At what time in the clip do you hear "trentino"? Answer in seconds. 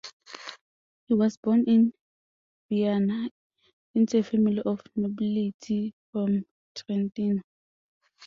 6.73-7.43